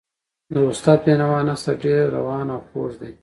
[0.53, 3.11] د استاد د بینوا نثر ډېر روان او خوږ دی.